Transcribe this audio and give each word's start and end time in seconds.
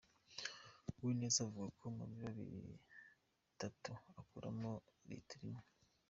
Uwineza 0.97 1.37
avuga 1.45 1.67
ko 1.79 1.85
mu 1.95 2.03
biro 2.09 2.29
bitatu 2.51 3.91
akuramo 4.19 4.71
litiro 5.09 5.45
imwe. 5.47 5.61